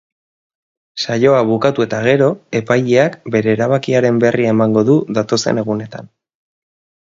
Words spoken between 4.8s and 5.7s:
du datozen